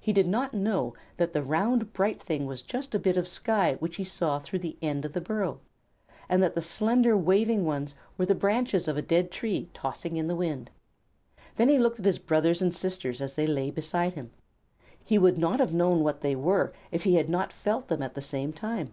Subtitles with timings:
[0.00, 3.74] He did not know that the round, bright thing was just a bit of sky
[3.78, 5.60] which he saw through the end of the burrow,
[6.28, 10.26] and that the slender, waving ones were the branches of a dead tree tossing in
[10.26, 10.70] the wind.
[11.54, 14.32] Then he looked at his brothers and sisters as they lay beside him.
[15.04, 18.02] He would not have known what they were if he had not felt of them
[18.02, 18.92] at the same time.